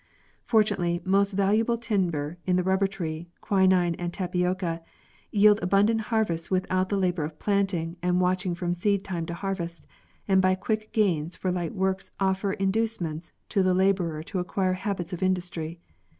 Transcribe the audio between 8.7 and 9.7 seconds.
seed time to har